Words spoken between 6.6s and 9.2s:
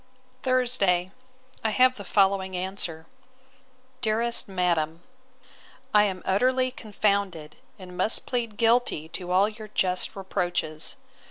confounded, and must plead guilty